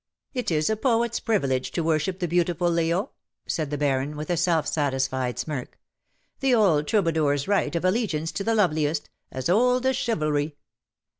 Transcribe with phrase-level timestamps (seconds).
[0.33, 3.09] "It is a poet^s privilege to worship the beautiful, Leo,^^
[3.45, 5.77] said the Baron, with a self satisfied smirk."
[6.39, 10.55] The old troubadour^s right of allegiance to the loveliest— as old as chivalry."